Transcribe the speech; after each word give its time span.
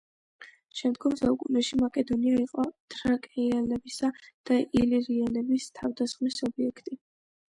შემდგომ 0.77 1.11
საუკუნეში 1.17 1.77
მაკედონია 1.81 2.39
იყო 2.43 2.65
თრაკიელებისა 2.93 4.09
და 4.51 4.57
ილირიელების 4.81 5.69
თავდასხმის 5.81 6.41
ობიექტი. 6.49 6.97